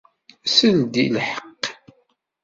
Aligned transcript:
Sel-d 0.55 0.95
i 1.03 1.05
lḥeqq. 1.15 1.63